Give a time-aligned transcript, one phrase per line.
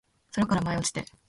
[0.31, 1.05] 空から舞い落ちて